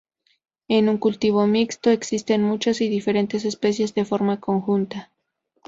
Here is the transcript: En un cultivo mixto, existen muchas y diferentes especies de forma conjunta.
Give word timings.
En 0.67 0.89
un 0.89 0.97
cultivo 0.97 1.45
mixto, 1.45 1.91
existen 1.91 2.41
muchas 2.41 2.81
y 2.81 2.89
diferentes 2.89 3.45
especies 3.45 3.93
de 3.93 4.03
forma 4.03 4.39
conjunta. 4.39 5.11